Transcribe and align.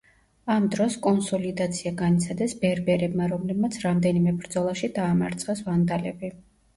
ამ 0.51 0.63
დროს 0.75 0.93
კონსოლიდაცია 1.07 1.91
განიცადეს 1.99 2.55
ბერბერებმა, 2.63 3.27
რომლებმაც 3.33 3.77
რამდენიმე 3.83 4.33
ბრძოლაში 4.39 4.89
დაამარცხეს 4.97 5.63
ვანდალები. 5.69 6.33